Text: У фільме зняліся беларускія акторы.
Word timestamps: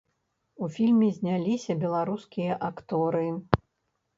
У 0.63 0.69
фільме 0.77 1.09
зняліся 1.17 1.75
беларускія 1.83 2.59
акторы. 2.69 3.25